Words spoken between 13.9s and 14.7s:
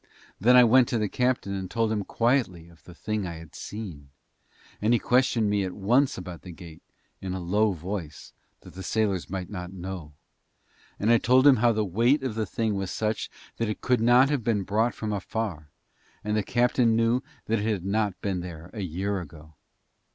not have been